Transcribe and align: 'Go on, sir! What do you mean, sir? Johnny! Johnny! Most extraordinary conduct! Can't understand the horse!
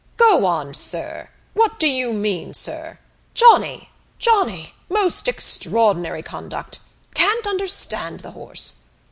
'Go 0.17 0.45
on, 0.47 0.73
sir! 0.73 1.29
What 1.53 1.77
do 1.77 1.85
you 1.87 2.11
mean, 2.11 2.55
sir? 2.55 2.97
Johnny! 3.35 3.91
Johnny! 4.17 4.73
Most 4.89 5.27
extraordinary 5.27 6.23
conduct! 6.23 6.79
Can't 7.13 7.45
understand 7.45 8.21
the 8.21 8.31
horse! 8.31 8.85